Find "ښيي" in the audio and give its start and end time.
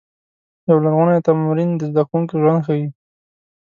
2.67-2.85